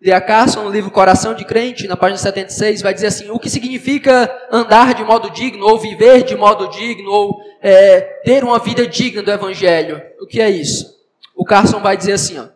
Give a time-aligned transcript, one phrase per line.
[0.00, 0.20] D.A.
[0.20, 4.32] Carson, no livro Coração de Crente, na página 76, vai dizer assim: o que significa
[4.50, 9.22] andar de modo digno, ou viver de modo digno, ou é, ter uma vida digna
[9.22, 10.00] do Evangelho.
[10.20, 10.96] O que é isso?
[11.34, 12.48] O Carson vai dizer assim: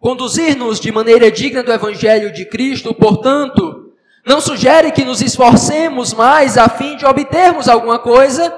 [0.00, 3.92] conduzir-nos de maneira digna do Evangelho de Cristo, portanto,
[4.26, 8.52] não sugere que nos esforcemos mais a fim de obtermos alguma coisa,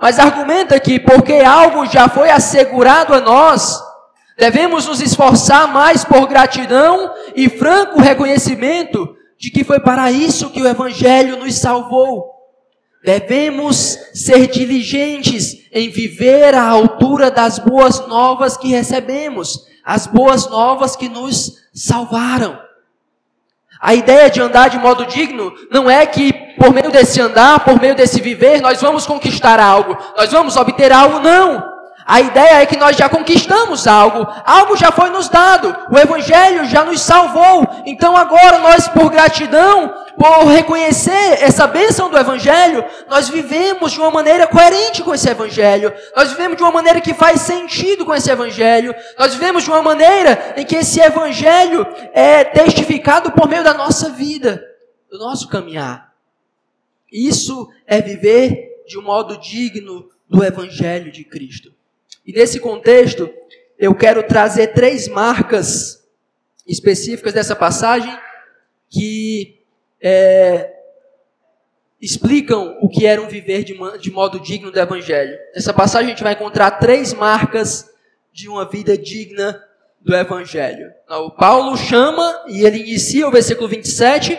[0.00, 3.80] mas argumenta que porque algo já foi assegurado a nós,
[4.36, 10.62] Devemos nos esforçar mais por gratidão e franco reconhecimento de que foi para isso que
[10.62, 12.32] o Evangelho nos salvou.
[13.04, 20.96] Devemos ser diligentes em viver à altura das boas novas que recebemos, as boas novas
[20.96, 22.58] que nos salvaram.
[23.80, 27.78] A ideia de andar de modo digno não é que por meio desse andar, por
[27.78, 31.73] meio desse viver, nós vamos conquistar algo, nós vamos obter algo, não.
[32.06, 36.66] A ideia é que nós já conquistamos algo, algo já foi nos dado, o Evangelho
[36.66, 37.66] já nos salvou.
[37.86, 44.10] Então agora nós, por gratidão, por reconhecer essa bênção do Evangelho, nós vivemos de uma
[44.10, 48.30] maneira coerente com esse Evangelho, nós vivemos de uma maneira que faz sentido com esse
[48.30, 53.72] Evangelho, nós vivemos de uma maneira em que esse Evangelho é testificado por meio da
[53.72, 54.62] nossa vida,
[55.10, 56.12] do nosso caminhar.
[57.10, 61.72] Isso é viver de um modo digno do Evangelho de Cristo.
[62.24, 63.32] E nesse contexto,
[63.78, 66.02] eu quero trazer três marcas
[66.66, 68.16] específicas dessa passagem
[68.88, 69.60] que
[70.00, 70.72] é,
[72.00, 75.36] explicam o que era um viver de, de modo digno do Evangelho.
[75.54, 77.90] Nessa passagem a gente vai encontrar três marcas
[78.32, 79.62] de uma vida digna
[80.00, 80.92] do Evangelho.
[81.08, 84.38] O Paulo chama, e ele inicia o versículo 27,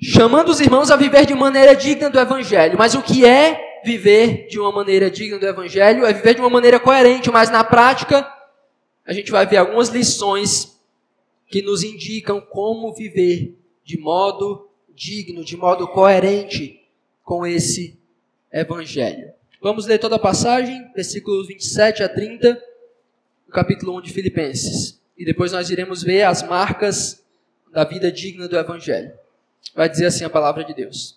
[0.00, 2.78] chamando os irmãos a viver de maneira digna do Evangelho.
[2.78, 6.50] Mas o que é viver de uma maneira digna do Evangelho, é viver de uma
[6.50, 8.30] maneira coerente, mas na prática
[9.06, 10.76] a gente vai ver algumas lições
[11.46, 16.82] que nos indicam como viver de modo digno, de modo coerente
[17.22, 17.96] com esse
[18.52, 19.32] Evangelho.
[19.62, 22.54] Vamos ler toda a passagem, versículos 27 a 30,
[23.46, 25.00] do capítulo 1 de Filipenses.
[25.16, 27.22] E depois nós iremos ver as marcas
[27.72, 29.12] da vida digna do Evangelho.
[29.74, 31.16] Vai dizer assim a palavra de Deus.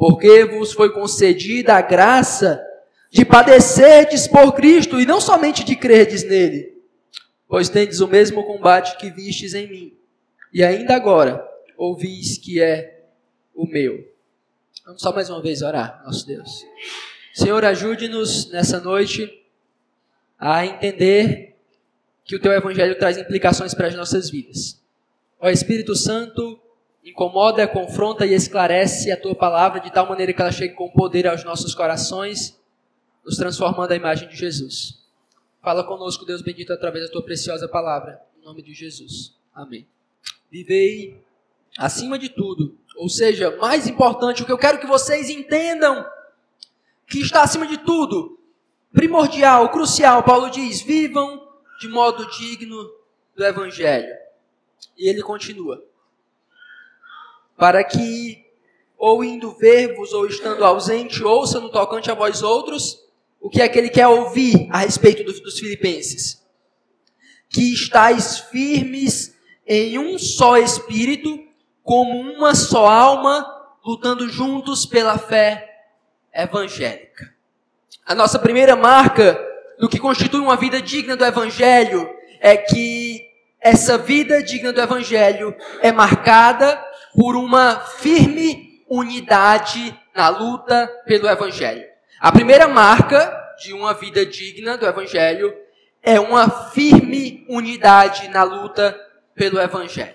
[0.00, 2.66] porque vos foi concedida a graça
[3.10, 6.74] de padecerdes por Cristo e não somente de crerdes nele,
[7.46, 9.98] pois tendes o mesmo combate que vistes em mim,
[10.54, 11.46] e ainda agora
[11.76, 13.04] ouvis que é
[13.54, 14.02] o meu.
[14.86, 16.64] Vamos só mais uma vez orar, nosso Deus.
[17.34, 19.30] Senhor, ajude-nos nessa noite
[20.38, 21.58] a entender
[22.24, 24.82] que o teu evangelho traz implicações para as nossas vidas.
[25.38, 26.58] Ó Espírito Santo,
[27.04, 31.26] incomoda, confronta e esclarece a tua palavra de tal maneira que ela chegue com poder
[31.26, 32.58] aos nossos corações,
[33.24, 35.00] nos transformando à imagem de Jesus.
[35.62, 39.34] Fala conosco, Deus bendito, através da tua preciosa palavra, em nome de Jesus.
[39.54, 39.86] Amém.
[40.50, 41.22] Vivei
[41.78, 46.04] acima de tudo, ou seja, mais importante, o que eu quero que vocês entendam,
[47.06, 48.38] que está acima de tudo,
[48.92, 51.48] primordial, crucial, Paulo diz: vivam
[51.80, 52.90] de modo digno
[53.34, 54.14] do Evangelho.
[54.96, 55.82] E ele continua
[57.60, 58.42] para que,
[58.96, 63.04] ou indo ver-vos, ou estando ausente, ouça no tocante a vós outros,
[63.38, 66.42] o que é que ele quer ouvir a respeito do, dos filipenses.
[67.50, 71.38] Que estáis firmes em um só espírito,
[71.82, 73.46] como uma só alma,
[73.84, 75.68] lutando juntos pela fé
[76.34, 77.34] evangélica.
[78.06, 79.38] A nossa primeira marca
[79.78, 82.08] do que constitui uma vida digna do evangelho
[82.40, 83.28] é que
[83.60, 86.82] essa vida digna do evangelho é marcada
[87.14, 91.84] por uma firme unidade na luta pelo Evangelho.
[92.20, 95.54] A primeira marca de uma vida digna do Evangelho
[96.02, 98.98] é uma firme unidade na luta
[99.34, 100.14] pelo Evangelho.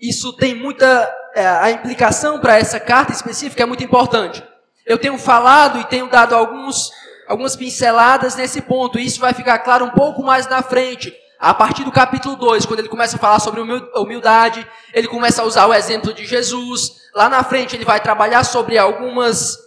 [0.00, 1.12] Isso tem muita.
[1.34, 4.42] É, a implicação para essa carta específica é muito importante.
[4.84, 6.90] Eu tenho falado e tenho dado alguns,
[7.26, 11.12] algumas pinceladas nesse ponto, e isso vai ficar claro um pouco mais na frente.
[11.38, 15.44] A partir do capítulo 2, quando ele começa a falar sobre humildade, ele começa a
[15.44, 17.02] usar o exemplo de Jesus.
[17.14, 19.58] Lá na frente ele vai trabalhar sobre algumas,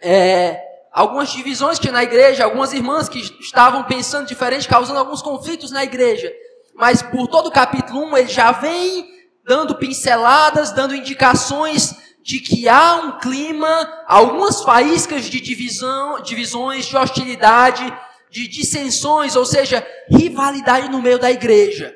[0.00, 0.60] é,
[0.92, 5.82] algumas divisões que na igreja, algumas irmãs que estavam pensando diferente, causando alguns conflitos na
[5.82, 6.32] igreja.
[6.76, 9.08] mas por todo o capítulo 1 ele já vem
[9.44, 11.94] dando pinceladas, dando indicações
[12.24, 17.84] de que há um clima, algumas faíscas de divisão, divisões, de hostilidade,
[18.34, 21.94] de dissensões, ou seja, rivalidade no meio da igreja.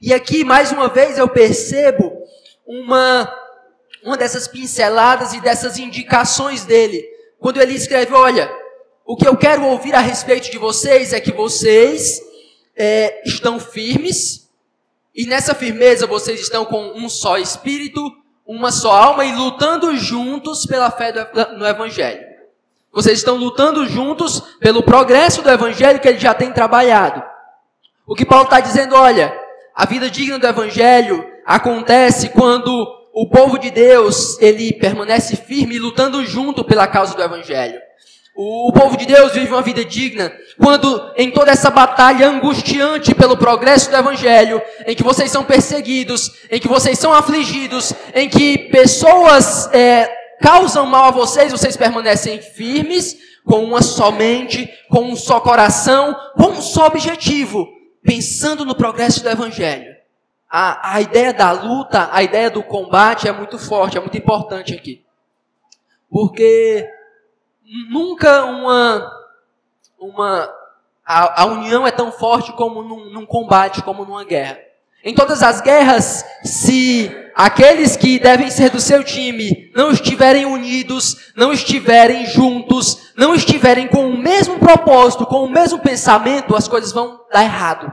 [0.00, 2.10] E aqui, mais uma vez, eu percebo
[2.66, 3.30] uma,
[4.02, 7.06] uma dessas pinceladas e dessas indicações dele.
[7.38, 8.50] Quando ele escreve: Olha,
[9.04, 12.22] o que eu quero ouvir a respeito de vocês é que vocês
[12.74, 14.48] é, estão firmes,
[15.14, 18.00] e nessa firmeza vocês estão com um só espírito,
[18.46, 21.12] uma só alma e lutando juntos pela fé
[21.58, 22.27] no Evangelho.
[22.92, 27.22] Vocês estão lutando juntos pelo progresso do Evangelho que ele já tem trabalhado.
[28.06, 29.32] O que Paulo está dizendo, olha,
[29.74, 32.70] a vida digna do Evangelho acontece quando
[33.12, 37.80] o povo de Deus ele permanece firme lutando junto pela causa do Evangelho.
[38.40, 43.36] O povo de Deus vive uma vida digna quando, em toda essa batalha angustiante pelo
[43.36, 48.70] progresso do Evangelho, em que vocês são perseguidos, em que vocês são afligidos, em que
[48.70, 50.08] pessoas é,
[50.40, 56.14] causam mal a vocês, vocês permanecem firmes, com uma só mente, com um só coração,
[56.36, 57.66] com um só objetivo,
[58.02, 59.96] pensando no progresso do Evangelho.
[60.50, 64.74] A, a ideia da luta, a ideia do combate é muito forte, é muito importante
[64.74, 65.04] aqui.
[66.10, 66.88] Porque
[67.90, 69.10] nunca uma,
[69.98, 70.54] uma
[71.04, 74.58] a, a, união é tão forte como num, num combate, como numa guerra.
[75.04, 81.32] Em todas as guerras, se aqueles que devem ser do seu time não estiverem unidos,
[81.36, 86.92] não estiverem juntos, não estiverem com o mesmo propósito, com o mesmo pensamento, as coisas
[86.92, 87.92] vão dar errado.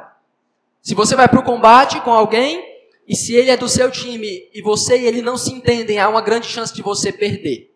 [0.81, 2.63] Se você vai para o combate com alguém,
[3.07, 6.09] e se ele é do seu time e você e ele não se entendem, há
[6.09, 7.71] uma grande chance de você perder.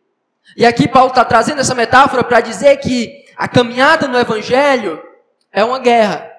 [0.58, 5.00] E aqui Paulo está trazendo essa metáfora para dizer que a caminhada no Evangelho
[5.52, 6.32] é uma guerra,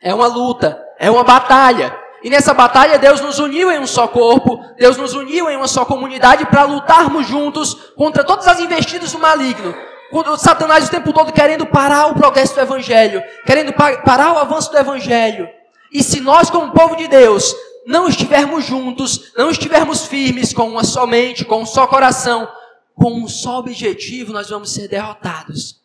[0.00, 2.07] é uma luta, é uma batalha.
[2.22, 5.68] E nessa batalha Deus nos uniu em um só corpo, Deus nos uniu em uma
[5.68, 9.74] só comunidade para lutarmos juntos contra todas as investidas do maligno.
[10.10, 14.70] Quando Satanás o tempo todo querendo parar o progresso do Evangelho, querendo parar o avanço
[14.70, 15.48] do Evangelho.
[15.92, 17.54] E se nós, como povo de Deus,
[17.86, 22.48] não estivermos juntos, não estivermos firmes com uma só mente, com um só coração,
[22.94, 25.80] com um só objetivo, nós vamos ser derrotados.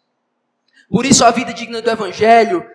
[0.89, 2.65] Por isso a vida digna do Evangelho,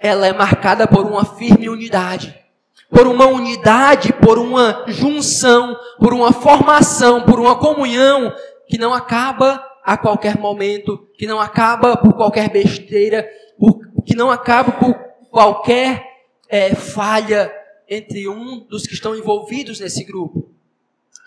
[0.00, 2.43] ela é marcada por uma firme unidade.
[2.94, 8.32] Por uma unidade, por uma junção, por uma formação, por uma comunhão
[8.68, 13.28] que não acaba a qualquer momento, que não acaba por qualquer besteira,
[14.06, 14.94] que não acaba por
[15.30, 16.02] qualquer
[16.48, 17.52] é, falha
[17.88, 20.48] entre um dos que estão envolvidos nesse grupo.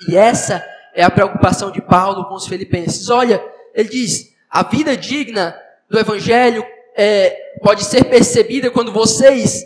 [0.08, 0.66] E essa
[0.96, 3.10] é a preocupação de Paulo com os filipenses.
[3.10, 3.44] Olha,
[3.74, 5.56] ele diz: a vida digna
[5.90, 6.66] do Evangelho
[6.96, 7.30] é,
[7.62, 9.64] pode ser percebida quando vocês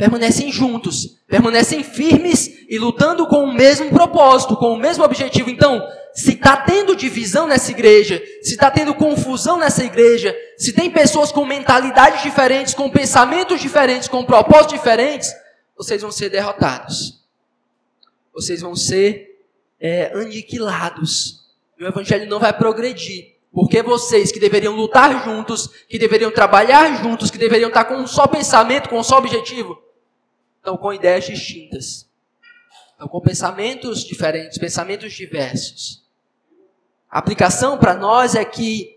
[0.00, 5.50] permanecem juntos, permanecem firmes e lutando com o mesmo propósito, com o mesmo objetivo.
[5.50, 10.90] Então, se está tendo divisão nessa igreja, se está tendo confusão nessa igreja, se tem
[10.90, 15.30] pessoas com mentalidades diferentes, com pensamentos diferentes, com propósitos diferentes,
[15.76, 17.20] vocês vão ser derrotados.
[18.32, 19.38] Vocês vão ser
[19.78, 21.40] é, aniquilados.
[21.78, 23.34] E o evangelho não vai progredir.
[23.52, 28.06] Porque vocês que deveriam lutar juntos, que deveriam trabalhar juntos, que deveriam estar com um
[28.06, 29.76] só pensamento, com um só objetivo,
[30.60, 32.08] estão com ideias distintas.
[32.92, 36.04] Estão com pensamentos diferentes, pensamentos diversos.
[37.10, 38.96] A aplicação para nós é que,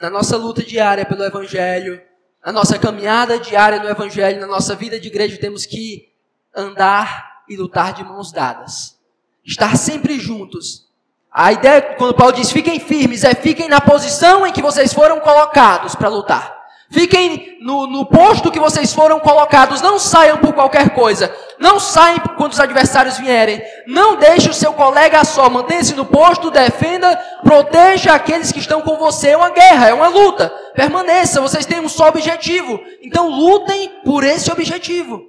[0.00, 2.02] na nossa luta diária pelo Evangelho,
[2.44, 6.10] na nossa caminhada diária no Evangelho, na nossa vida de igreja, temos que
[6.54, 8.98] andar e lutar de mãos dadas.
[9.44, 10.88] Estar sempre juntos.
[11.30, 15.20] A ideia, quando Paulo diz fiquem firmes, é fiquem na posição em que vocês foram
[15.20, 16.63] colocados para lutar.
[16.94, 19.82] Fiquem no, no, posto que vocês foram colocados.
[19.82, 21.34] Não saiam por qualquer coisa.
[21.58, 23.60] Não saiam quando os adversários vierem.
[23.86, 25.50] Não deixe o seu colega só.
[25.50, 29.30] Mantenha-se no posto, defenda, proteja aqueles que estão com você.
[29.30, 30.48] É uma guerra, é uma luta.
[30.74, 32.80] Permaneça, vocês têm um só objetivo.
[33.02, 35.28] Então lutem por esse objetivo.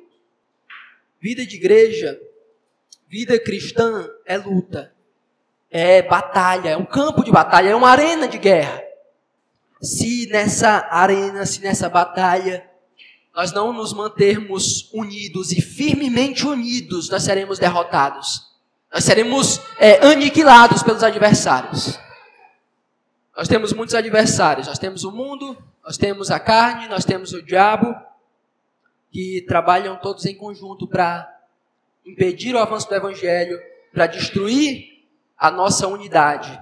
[1.20, 2.16] Vida de igreja
[3.08, 4.92] Vida cristã é luta,
[5.72, 8.84] é batalha, é um campo de batalha, é uma arena de guerra.
[9.82, 12.70] Se nessa arena, se nessa batalha,
[13.36, 18.56] nós não nos mantermos unidos e firmemente unidos, nós seremos derrotados.
[18.94, 22.00] Nós seremos é, aniquilados pelos adversários.
[23.36, 24.68] Nós temos muitos adversários.
[24.68, 27.94] Nós temos o mundo, nós temos a carne, nós temos o diabo,
[29.12, 31.30] que trabalham todos em conjunto para
[32.06, 33.60] impedir o avanço do Evangelho,
[33.94, 35.04] para destruir
[35.38, 36.58] a nossa unidade.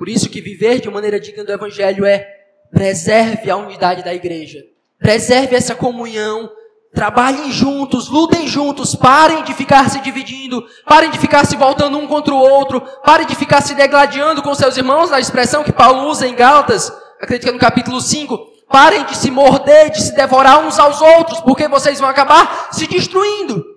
[0.00, 2.26] Por isso que viver de maneira digna do Evangelho é
[2.72, 4.64] preserve a unidade da igreja.
[4.98, 6.50] Preserve essa comunhão,
[6.94, 12.06] Trabalhem juntos, lutem juntos, parem de ficar se dividindo, parem de ficar se voltando um
[12.06, 16.08] contra o outro, parem de ficar se degladiando com seus irmãos, na expressão que Paulo
[16.08, 16.90] usa em Gálatas,
[17.20, 18.36] acredito que é no capítulo 5.
[18.68, 22.86] Parem de se morder, de se devorar uns aos outros, porque vocês vão acabar se
[22.86, 23.69] destruindo.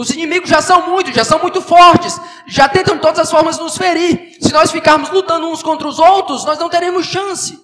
[0.00, 3.58] Os inimigos já são muitos, já são muito fortes, já tentam de todas as formas
[3.58, 4.34] nos ferir.
[4.40, 7.62] Se nós ficarmos lutando uns contra os outros, nós não teremos chance.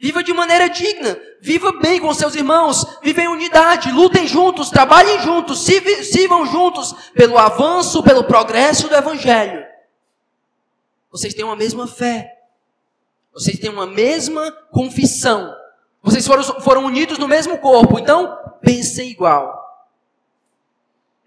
[0.00, 1.14] Viva de maneira digna.
[1.42, 2.86] Viva bem com seus irmãos.
[3.02, 3.92] Viva em unidade.
[3.92, 4.70] Lutem juntos.
[4.70, 5.62] Trabalhem juntos.
[5.62, 9.62] Sirvam juntos pelo avanço, pelo progresso do Evangelho.
[11.10, 12.32] Vocês têm uma mesma fé.
[13.34, 15.54] Vocês têm uma mesma confissão.
[16.02, 17.98] Vocês foram, foram unidos no mesmo corpo.
[17.98, 19.65] Então, pensem igual.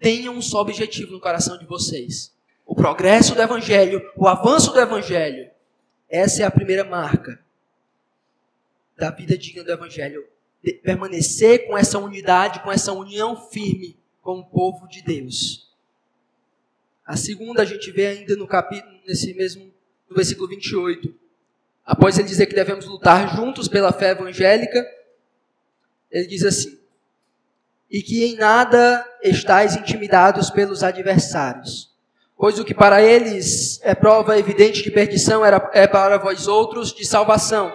[0.00, 2.34] Tenham um só objetivo no coração de vocês:
[2.66, 5.50] o progresso do Evangelho, o avanço do Evangelho.
[6.08, 7.38] Essa é a primeira marca
[8.96, 10.26] da vida digna do Evangelho.
[10.62, 15.70] De permanecer com essa unidade, com essa união firme com o povo de Deus.
[17.04, 19.72] A segunda a gente vê ainda no capítulo, nesse mesmo,
[20.08, 21.14] no versículo 28.
[21.84, 24.86] Após ele dizer que devemos lutar juntos pela fé evangélica,
[26.10, 26.79] ele diz assim:
[27.90, 31.90] E que em nada estáis intimidados pelos adversários.
[32.36, 36.92] Pois o que para eles é prova evidente de perdição era, é para vós outros
[36.92, 37.72] de salvação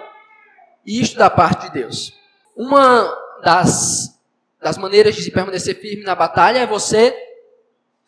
[0.86, 2.14] e isto da parte de Deus.
[2.56, 4.18] Uma das,
[4.62, 7.14] das maneiras de se permanecer firme na batalha é você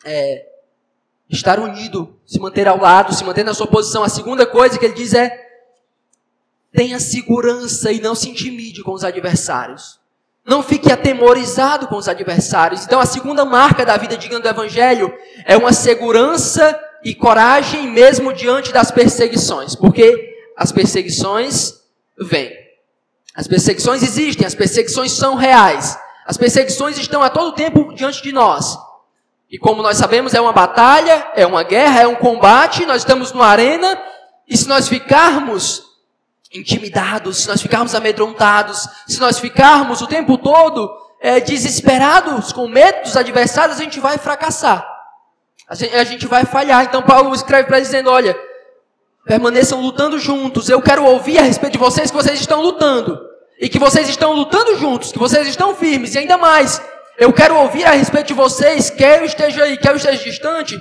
[0.05, 0.47] é,
[1.29, 4.05] estar unido, se manter ao lado, se manter na sua posição.
[4.05, 5.37] A segunda coisa que ele diz é:
[6.73, 10.00] tenha segurança e não se intimide com os adversários.
[10.49, 12.83] Não fique atemorizado com os adversários.
[12.83, 15.12] Então, a segunda marca da vida digna do Evangelho
[15.45, 21.75] é uma segurança e coragem mesmo diante das perseguições, porque as perseguições
[22.19, 22.50] vêm.
[23.35, 25.99] As perseguições existem, as perseguições são reais.
[26.26, 28.75] As perseguições estão a todo tempo diante de nós.
[29.50, 33.33] E como nós sabemos, é uma batalha, é uma guerra, é um combate, nós estamos
[33.33, 34.00] numa arena,
[34.49, 35.88] e se nós ficarmos
[36.59, 43.03] intimidados, se nós ficarmos amedrontados, se nós ficarmos o tempo todo é, desesperados, com medo
[43.03, 44.87] dos adversários, a gente vai fracassar.
[45.69, 46.85] A gente, a gente vai falhar.
[46.85, 48.38] Então Paulo escreve para dizendo, olha,
[49.27, 50.69] permaneçam lutando juntos.
[50.69, 54.33] Eu quero ouvir a respeito de vocês que vocês estão lutando e que vocês estão
[54.33, 56.81] lutando juntos, que vocês estão firmes, e ainda mais,
[57.19, 60.81] eu quero ouvir a respeito de vocês, quer eu esteja aí, quer eu esteja distante,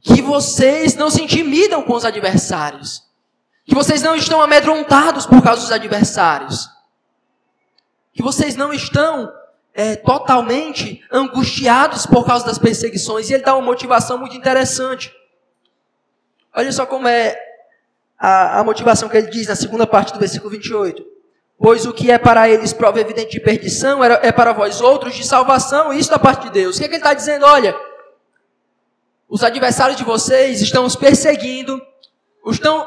[0.00, 3.02] que vocês não se intimidam com os adversários,
[3.64, 6.68] que vocês não estão amedrontados por causa dos adversários,
[8.12, 9.32] que vocês não estão
[9.74, 15.12] é, totalmente angustiados por causa das perseguições, e ele dá uma motivação muito interessante.
[16.54, 17.38] Olha só como é
[18.18, 21.12] a, a motivação que ele diz na segunda parte do versículo 28.
[21.58, 25.24] Pois o que é para eles prova evidente de perdição é para vós outros de
[25.24, 26.76] salvação, isso da parte de Deus.
[26.76, 27.46] O que, é que ele está dizendo?
[27.46, 27.74] Olha,
[29.28, 31.80] os adversários de vocês estão os perseguindo,
[32.48, 32.86] estão,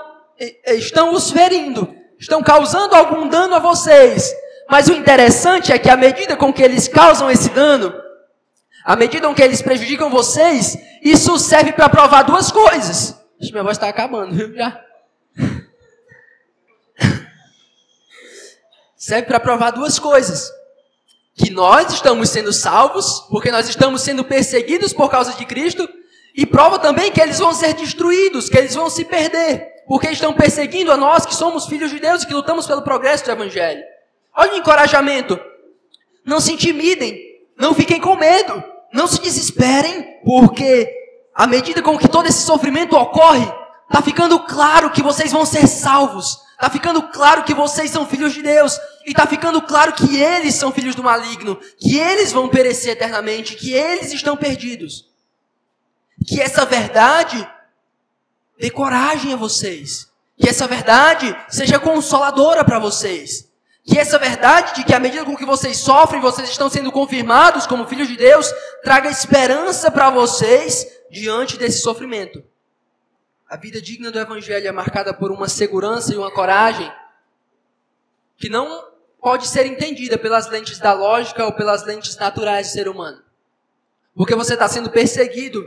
[0.66, 4.34] estão os ferindo, estão causando algum dano a vocês.
[4.70, 7.94] Mas o interessante é que à medida com que eles causam esse dano,
[8.84, 13.16] à medida com que eles prejudicam vocês, isso serve para provar duas coisas.
[13.40, 14.56] Acho que minha voz está acabando, viu?
[14.56, 14.82] Já.
[18.98, 20.50] serve para provar duas coisas:
[21.36, 25.88] que nós estamos sendo salvos, porque nós estamos sendo perseguidos por causa de Cristo,
[26.36, 30.34] e prova também que eles vão ser destruídos, que eles vão se perder, porque estão
[30.34, 33.84] perseguindo a nós que somos filhos de Deus e que lutamos pelo progresso do Evangelho.
[34.36, 35.40] Olha o encorajamento.
[36.26, 37.20] Não se intimidem,
[37.58, 40.92] não fiquem com medo, não se desesperem, porque
[41.34, 43.48] à medida com que todo esse sofrimento ocorre,
[43.88, 48.34] está ficando claro que vocês vão ser salvos, Está ficando claro que vocês são filhos
[48.34, 48.80] de Deus.
[49.06, 51.60] E está ficando claro que eles são filhos do maligno.
[51.78, 53.56] Que eles vão perecer eternamente.
[53.56, 55.06] Que eles estão perdidos.
[56.26, 57.48] Que essa verdade
[58.60, 60.12] dê coragem a vocês.
[60.38, 63.50] Que essa verdade seja consoladora para vocês.
[63.86, 67.68] Que essa verdade de que à medida com que vocês sofrem, vocês estão sendo confirmados
[67.68, 68.52] como filhos de Deus,
[68.84, 72.44] traga esperança para vocês diante desse sofrimento.
[73.48, 76.92] A vida digna do Evangelho é marcada por uma segurança e uma coragem
[78.38, 78.84] que não
[79.22, 83.22] pode ser entendida pelas lentes da lógica ou pelas lentes naturais do ser humano.
[84.16, 85.64] Porque você está sendo perseguido,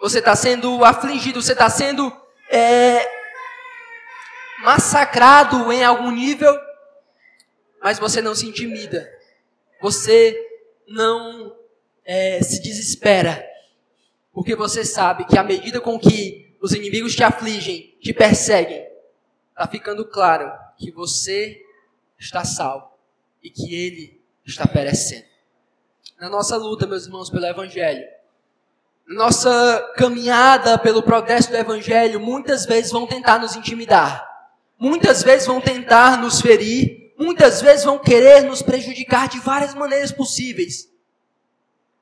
[0.00, 2.10] você está sendo afligido, você está sendo
[2.58, 3.08] é,
[4.62, 6.52] massacrado em algum nível,
[7.80, 9.08] mas você não se intimida,
[9.80, 10.36] você
[10.88, 11.56] não
[12.04, 13.46] é, se desespera,
[14.32, 18.86] porque você sabe que à medida com que os inimigos te afligem, te perseguem,
[19.50, 21.62] está ficando claro que você
[22.18, 22.90] está salvo
[23.42, 25.26] e que ele está perecendo.
[26.18, 28.04] na nossa luta, meus irmãos, pelo Evangelho,
[29.08, 34.28] nossa caminhada pelo progresso do Evangelho, muitas vezes vão tentar nos intimidar,
[34.78, 40.12] muitas vezes vão tentar nos ferir, muitas vezes vão querer nos prejudicar de várias maneiras
[40.12, 40.88] possíveis.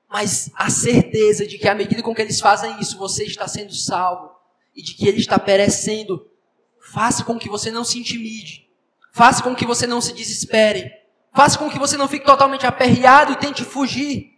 [0.08, 3.74] Mas a certeza de que à medida com que eles fazem isso, você está sendo
[3.74, 4.30] salvo
[4.74, 6.28] e de que ele está perecendo,
[6.80, 8.68] faça com que você não se intimide,
[9.12, 10.90] faça com que você não se desespere,
[11.34, 14.35] faça com que você não fique totalmente aperreado e tente fugir.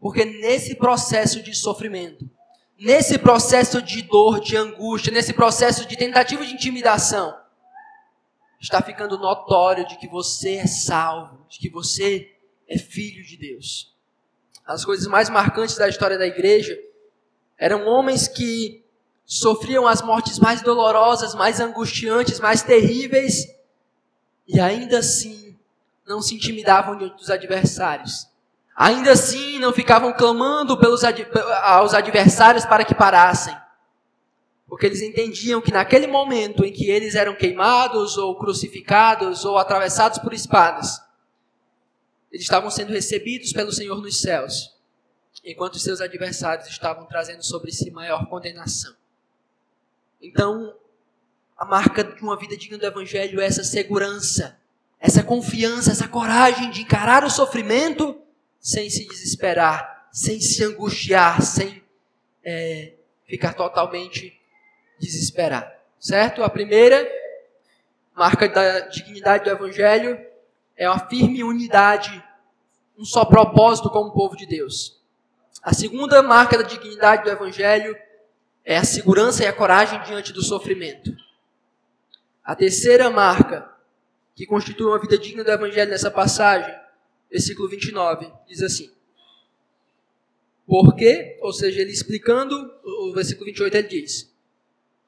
[0.00, 2.28] Porque nesse processo de sofrimento,
[2.78, 7.36] nesse processo de dor, de angústia, nesse processo de tentativa de intimidação,
[8.60, 12.34] está ficando notório de que você é salvo, de que você
[12.68, 13.94] é filho de Deus.
[14.64, 16.78] As coisas mais marcantes da história da igreja
[17.56, 18.84] eram homens que
[19.24, 23.46] sofriam as mortes mais dolorosas, mais angustiantes, mais terríveis,
[24.46, 25.56] e ainda assim
[26.06, 28.26] não se intimidavam dos adversários.
[28.78, 31.26] Ainda assim não ficavam clamando pelos ad,
[31.64, 33.56] aos adversários para que parassem.
[34.68, 40.20] Porque eles entendiam que naquele momento em que eles eram queimados ou crucificados ou atravessados
[40.20, 41.02] por espadas,
[42.30, 44.72] eles estavam sendo recebidos pelo Senhor nos céus,
[45.44, 48.94] enquanto seus adversários estavam trazendo sobre si maior condenação.
[50.22, 50.72] Então,
[51.56, 54.56] a marca de uma vida digna do Evangelho é essa segurança,
[55.00, 58.22] essa confiança, essa coragem de encarar o sofrimento
[58.60, 61.82] sem se desesperar, sem se angustiar, sem
[62.44, 62.92] é,
[63.26, 64.38] ficar totalmente
[64.98, 65.70] desesperado.
[65.98, 66.42] Certo?
[66.42, 67.08] A primeira
[68.14, 70.18] marca da dignidade do Evangelho
[70.76, 72.22] é uma firme unidade,
[72.96, 75.00] um só propósito como povo de Deus.
[75.62, 77.96] A segunda marca da dignidade do Evangelho
[78.64, 81.14] é a segurança e a coragem diante do sofrimento.
[82.44, 83.70] A terceira marca
[84.34, 86.74] que constitui uma vida digna do Evangelho nessa passagem,
[87.30, 88.90] versículo 29, diz assim:
[90.66, 94.32] Porque, ou seja, ele explicando, o versículo 28 ele diz: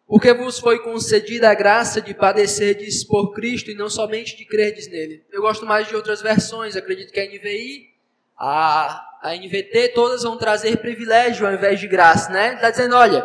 [0.07, 4.89] Porque vos foi concedida a graça de padecerdes por Cristo e não somente de crerdes
[4.89, 5.25] nele.
[5.33, 7.91] Eu gosto mais de outras versões, acredito que a NVI,
[8.37, 12.55] a, a NVT, todas vão trazer privilégio ao invés de graça, né?
[12.55, 13.23] Está dizendo, olha,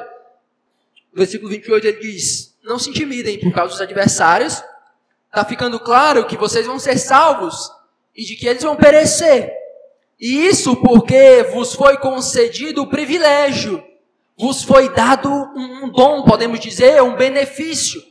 [1.11, 4.63] no versículo 28 ele diz: Não se intimidem por causa dos adversários,
[5.27, 7.74] está ficando claro que vocês vão ser salvos
[8.15, 9.51] e de que eles vão perecer.
[10.19, 13.83] E isso porque vos foi concedido o privilégio,
[14.37, 18.01] vos foi dado um dom, podemos dizer, um benefício.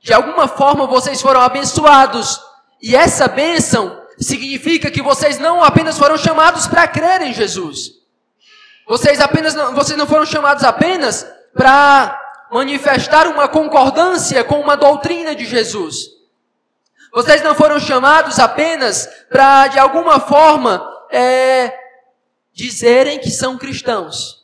[0.00, 2.40] De alguma forma vocês foram abençoados.
[2.80, 7.92] E essa bênção significa que vocês não apenas foram chamados para crer em Jesus.
[8.88, 12.18] Vocês apenas não, vocês não foram chamados apenas para
[12.50, 16.21] manifestar uma concordância com uma doutrina de Jesus.
[17.12, 21.78] Vocês não foram chamados apenas para, de alguma forma, é,
[22.54, 24.42] dizerem que são cristãos.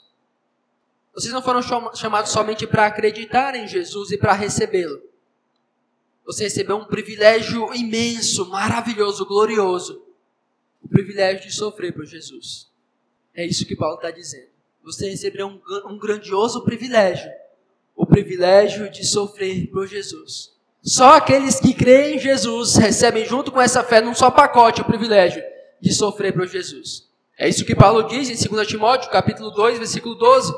[1.15, 1.63] Vocês não foram
[1.95, 5.03] chamados somente para acreditar em Jesus e para recebê-lo.
[6.27, 10.05] Você recebeu um privilégio imenso, maravilhoso, glorioso.
[10.83, 12.71] O privilégio de sofrer por Jesus.
[13.35, 14.49] É isso que Paulo está dizendo.
[14.85, 17.31] Você recebeu um, um grandioso privilégio.
[17.97, 20.58] O privilégio de sofrer por Jesus.
[20.89, 24.87] Só aqueles que creem em Jesus recebem junto com essa fé num só pacote o
[24.87, 25.43] privilégio
[25.79, 27.07] de sofrer por Jesus.
[27.39, 30.51] É isso que Paulo diz em 2 Timóteo, capítulo 2, versículo 12.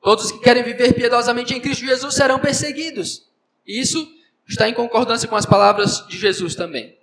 [0.00, 3.28] Todos que querem viver piedosamente em Cristo Jesus serão perseguidos.
[3.66, 4.06] Isso
[4.48, 6.96] está em concordância com as palavras de Jesus também.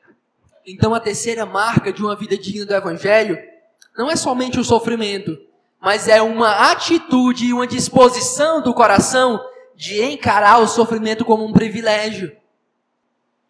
[0.65, 3.37] Então, a terceira marca de uma vida digna do Evangelho
[3.97, 5.37] não é somente o sofrimento,
[5.81, 9.37] mas é uma atitude e uma disposição do coração
[9.81, 12.31] de encarar o sofrimento como um privilégio.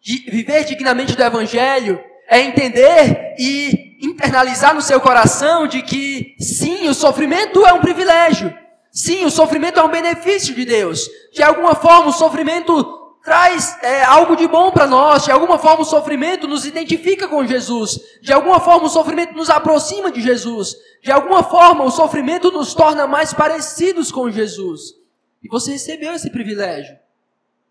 [0.00, 6.88] De viver dignamente do Evangelho é entender e internalizar no seu coração de que, sim,
[6.88, 8.50] o sofrimento é um privilégio.
[8.90, 11.06] Sim, o sofrimento é um benefício de Deus.
[11.34, 12.82] De alguma forma, o sofrimento
[13.22, 15.24] traz é, algo de bom para nós.
[15.24, 18.00] De alguma forma, o sofrimento nos identifica com Jesus.
[18.22, 20.74] De alguma forma, o sofrimento nos aproxima de Jesus.
[21.02, 25.01] De alguma forma, o sofrimento nos torna mais parecidos com Jesus.
[25.42, 26.98] E você recebeu esse privilégio.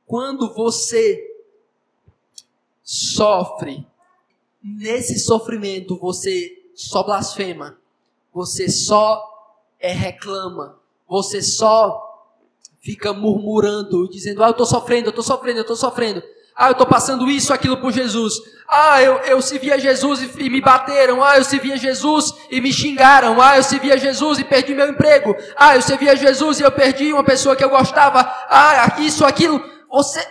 [0.05, 1.27] Quando você
[2.83, 3.85] sofre,
[4.61, 7.79] nesse sofrimento você só blasfema,
[8.33, 9.21] você só
[9.79, 12.11] é, reclama, você só
[12.79, 16.21] fica murmurando, dizendo: Ah, eu estou sofrendo, eu estou sofrendo, eu estou sofrendo.
[16.61, 18.35] Ah, eu estou passando isso, aquilo por Jesus.
[18.69, 21.23] Ah, eu, eu servi Jesus e, e, me bateram.
[21.23, 23.41] Ah, eu servi a Jesus e me xingaram.
[23.41, 25.35] Ah, eu servi a Jesus e perdi meu emprego.
[25.57, 28.31] Ah, eu servi a Jesus e eu perdi uma pessoa que eu gostava.
[28.47, 29.59] Ah, isso, aquilo.
[29.91, 30.23] Você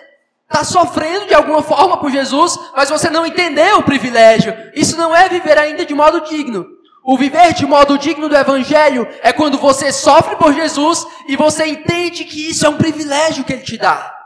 [0.49, 4.57] está sofrendo de alguma forma por Jesus, mas você não entendeu o privilégio.
[4.73, 6.65] Isso não é viver ainda de modo digno.
[7.05, 11.67] O viver de modo digno do Evangelho é quando você sofre por Jesus e você
[11.67, 14.20] entende que isso é um privilégio que Ele te dá.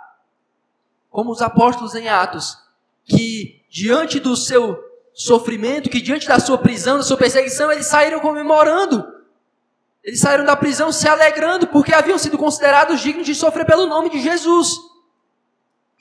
[1.14, 2.58] Como os apóstolos em Atos,
[3.04, 4.76] que diante do seu
[5.12, 9.06] sofrimento, que diante da sua prisão, da sua perseguição, eles saíram comemorando.
[10.02, 14.10] Eles saíram da prisão se alegrando porque haviam sido considerados dignos de sofrer pelo nome
[14.10, 14.76] de Jesus.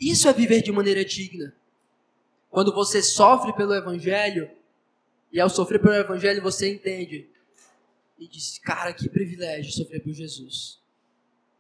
[0.02, 1.54] Isso é viver de maneira digna.
[2.50, 4.50] Quando você sofre pelo Evangelho,
[5.32, 7.30] e ao sofrer pelo Evangelho você entende,
[8.18, 10.80] e diz: Cara, que privilégio sofrer por Jesus.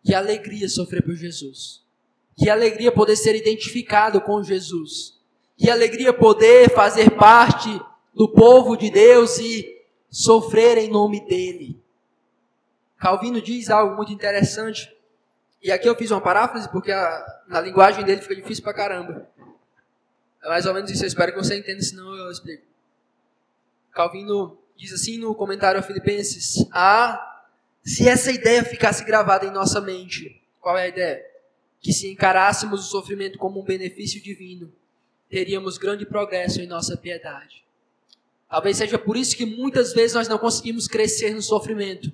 [0.03, 1.83] Que alegria sofrer por Jesus.
[2.38, 5.19] Que alegria poder ser identificado com Jesus.
[5.58, 7.69] Que alegria poder fazer parte
[8.13, 11.82] do povo de Deus e sofrer em nome dele.
[12.98, 14.96] Calvino diz algo muito interessante
[15.62, 19.28] e aqui eu fiz uma paráfrase porque a, na linguagem dele fica difícil pra caramba.
[20.43, 22.63] É mais ou menos isso, eu espero que você entenda, senão eu explico.
[23.91, 27.41] Calvino diz assim no comentário a Filipenses: Ah,
[27.84, 31.33] se essa ideia ficasse gravada em nossa mente, qual é a ideia?
[31.84, 34.74] Que se encarássemos o sofrimento como um benefício divino,
[35.30, 37.63] teríamos grande progresso em nossa piedade.
[38.50, 42.12] Talvez seja por isso que muitas vezes nós não conseguimos crescer no sofrimento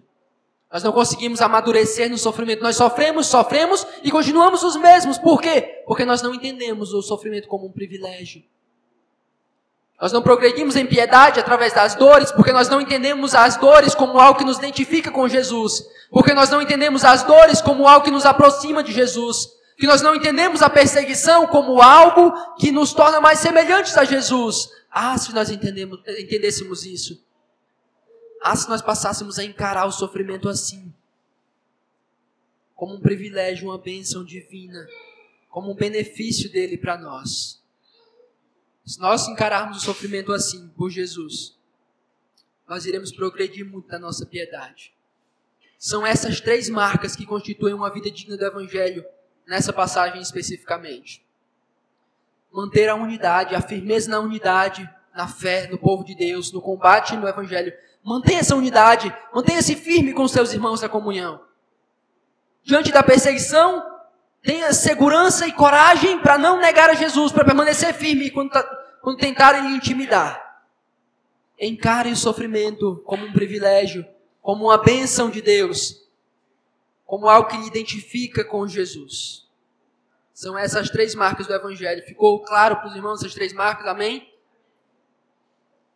[0.71, 2.61] nós não conseguimos amadurecer no sofrimento.
[2.61, 5.17] Nós sofremos, sofremos e continuamos os mesmos.
[5.17, 5.83] Por quê?
[5.87, 8.43] Porque nós não entendemos o sofrimento como um privilégio.
[9.99, 14.19] Nós não progredimos em piedade através das dores, porque nós não entendemos as dores como
[14.19, 15.83] algo que nos identifica com Jesus.
[16.11, 19.49] Porque nós não entendemos as dores como algo que nos aproxima de Jesus.
[19.79, 24.69] Que nós não entendemos a perseguição como algo que nos torna mais semelhantes a Jesus.
[24.91, 27.23] Ah, se nós entendêssemos isso.
[28.41, 30.93] Ah, se nós passássemos a encarar o sofrimento assim,
[32.75, 34.87] como um privilégio, uma bênção divina,
[35.49, 37.61] como um benefício dele para nós.
[38.85, 41.57] Se nós encararmos o sofrimento assim, por Jesus,
[42.67, 44.93] nós iremos progredir muito na nossa piedade.
[45.77, 49.05] São essas três marcas que constituem uma vida digna do Evangelho,
[49.49, 51.25] nessa passagem especificamente.
[52.51, 57.17] Manter a unidade, a firmeza na unidade, na fé, no povo de Deus, no combate
[57.17, 61.41] no Evangelho Mantenha essa unidade, mantenha-se firme com seus irmãos da comunhão.
[62.63, 63.83] Diante da perseguição,
[64.41, 68.63] tenha segurança e coragem para não negar a Jesus, para permanecer firme quando, tá,
[69.01, 70.41] quando tentarem lhe intimidar.
[71.59, 74.05] Encare o sofrimento como um privilégio,
[74.41, 76.08] como uma bênção de Deus,
[77.09, 79.47] como algo que lhe identifica com Jesus.
[80.31, 82.05] São essas três marcas do Evangelho.
[82.05, 83.87] Ficou claro para os irmãos essas três marcas?
[83.87, 84.31] Amém?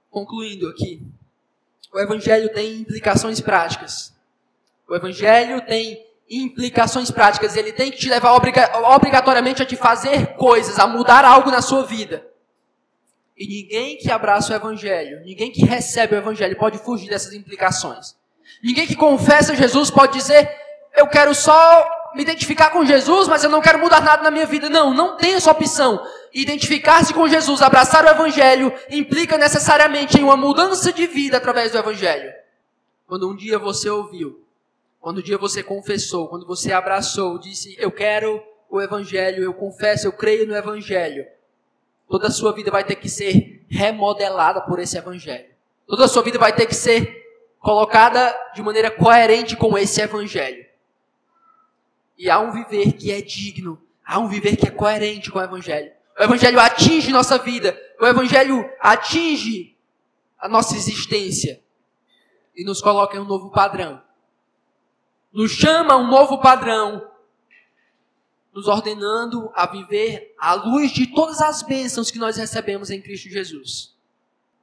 [0.10, 1.06] Concluindo aqui.
[1.94, 4.12] O Evangelho tem implicações práticas.
[4.90, 7.56] O Evangelho tem implicações práticas.
[7.56, 11.62] Ele tem que te levar obriga obrigatoriamente a te fazer coisas, a mudar algo na
[11.62, 12.28] sua vida.
[13.38, 18.16] E ninguém que abraça o Evangelho, ninguém que recebe o Evangelho pode fugir dessas implicações.
[18.64, 20.63] Ninguém que confessa Jesus pode dizer:
[20.96, 24.46] Eu quero só me identificar com Jesus, mas eu não quero mudar nada na minha
[24.46, 24.70] vida.
[24.70, 26.06] Não, não tem essa opção.
[26.34, 31.78] Identificar-se com Jesus, abraçar o Evangelho, implica necessariamente em uma mudança de vida através do
[31.78, 32.32] Evangelho.
[33.08, 34.44] Quando um dia você ouviu,
[35.00, 40.08] quando um dia você confessou, quando você abraçou, disse: Eu quero o Evangelho, eu confesso,
[40.08, 41.26] eu creio no Evangelho.
[42.08, 45.48] Toda a sua vida vai ter que ser remodelada por esse Evangelho.
[45.88, 47.24] Toda a sua vida vai ter que ser
[47.60, 50.66] colocada de maneira coerente com esse Evangelho.
[52.18, 55.44] E há um viver que é digno, há um viver que é coerente com o
[55.44, 55.92] Evangelho.
[56.20, 59.76] O Evangelho atinge nossa vida, o Evangelho atinge
[60.40, 61.62] a nossa existência
[62.56, 64.02] e nos coloca em um novo padrão.
[65.32, 67.10] Nos chama a um novo padrão,
[68.54, 73.30] nos ordenando a viver à luz de todas as bênçãos que nós recebemos em Cristo
[73.30, 73.96] Jesus.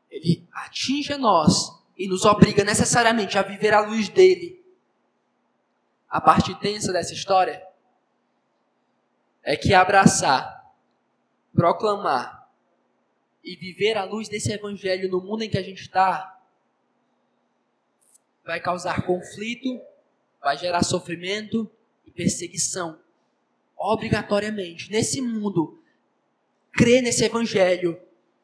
[0.09, 4.60] Ele atinge a nós e nos obriga necessariamente a viver à luz dele
[6.11, 7.65] a parte tensa dessa história
[9.45, 10.75] é que abraçar,
[11.55, 12.51] proclamar
[13.45, 16.37] e viver à luz desse evangelho no mundo em que a gente está
[18.45, 19.81] vai causar conflito,
[20.43, 21.71] vai gerar sofrimento
[22.05, 22.99] e perseguição.
[23.77, 25.81] Obrigatoriamente, nesse mundo,
[26.73, 27.99] crer nesse evangelho,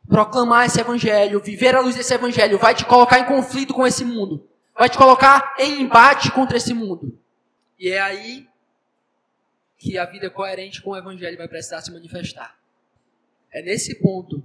[0.08, 4.04] proclamar esse evangelho, viver à luz desse evangelho, vai te colocar em conflito com esse
[4.04, 4.48] mundo,
[4.78, 7.18] vai te colocar em embate contra esse mundo.
[7.78, 8.48] E é aí
[9.78, 12.58] que a vida coerente com o Evangelho vai precisar se manifestar.
[13.52, 14.42] É nesse ponto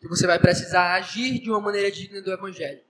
[0.00, 2.80] que você vai precisar agir de uma maneira digna do Evangelho.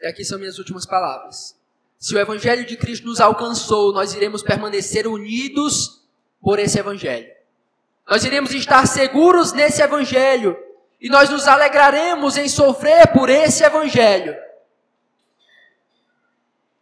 [0.00, 1.58] E aqui são minhas últimas palavras.
[1.98, 6.06] Se o Evangelho de Cristo nos alcançou, nós iremos permanecer unidos
[6.40, 7.34] por esse Evangelho.
[8.08, 10.56] Nós iremos estar seguros nesse Evangelho.
[11.00, 14.36] E nós nos alegraremos em sofrer por esse Evangelho.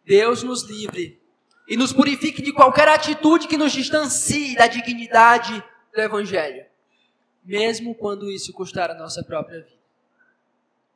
[0.04, 1.23] Deus nos livre
[1.66, 6.66] e nos purifique de qualquer atitude que nos distancie da dignidade do Evangelho,
[7.42, 9.84] mesmo quando isso custar a nossa própria vida.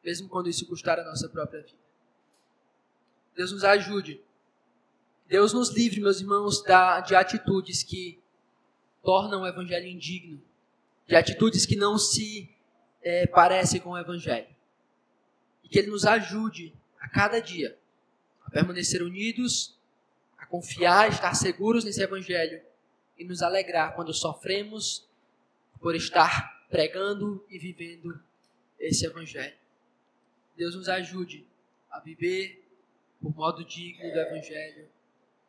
[0.05, 1.79] Mesmo quando isso custar a nossa própria vida.
[3.35, 4.21] Deus nos ajude.
[5.27, 8.19] Deus nos livre, meus irmãos, da, de atitudes que
[9.03, 10.43] tornam o Evangelho indigno,
[11.07, 12.51] de atitudes que não se
[13.03, 14.49] é, parecem com o Evangelho.
[15.63, 17.79] E que Ele nos ajude a cada dia
[18.45, 19.78] a permanecer unidos,
[20.49, 22.63] confiar, estar seguros nesse Evangelho
[23.17, 25.09] e nos alegrar quando sofremos
[25.81, 28.21] por estar pregando e vivendo
[28.79, 29.57] esse Evangelho.
[30.57, 31.47] Deus nos ajude
[31.91, 32.65] a viver
[33.21, 34.89] por modo digno do Evangelho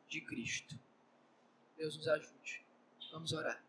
[0.08, 0.78] de Cristo.
[1.78, 2.64] Deus nos ajude.
[3.12, 3.69] Vamos orar.